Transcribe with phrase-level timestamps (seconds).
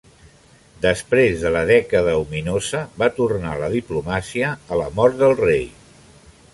[0.85, 5.67] Després de la dècada ominosa, va tornar a la diplomàcia a la mort del rei.